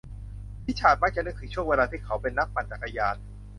[0.65, 3.15] ริชาร์ดมักจะนึกถึงช่วงเวลาที่เขาเป็นนักปั่นจักรยาน